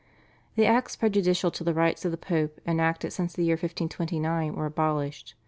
The 0.55 0.65
acts 0.65 0.95
prejudicial 0.95 1.51
to 1.51 1.63
the 1.63 1.75
rights 1.75 2.05
of 2.05 2.09
the 2.11 2.17
Pope 2.17 2.59
enacted 2.65 3.13
since 3.13 3.33
the 3.33 3.43
year 3.43 3.53
1529 3.53 4.55
were 4.55 4.65
abolished. 4.65 5.35